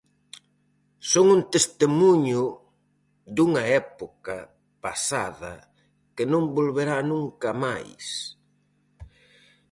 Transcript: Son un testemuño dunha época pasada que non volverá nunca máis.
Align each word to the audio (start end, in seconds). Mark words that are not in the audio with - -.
Son 1.11 1.25
un 1.35 1.41
testemuño 1.53 2.43
dunha 3.35 3.63
época 3.83 4.35
pasada 4.83 5.53
que 6.15 6.23
non 6.31 6.43
volverá 6.57 6.97
nunca 7.11 7.49
máis. 7.63 8.05